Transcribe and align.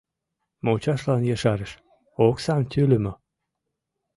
Мучашлан 0.63 1.21
ешарыш:— 1.35 1.71
Оксам 2.27 2.61
тӱлымӧ. 2.71 3.13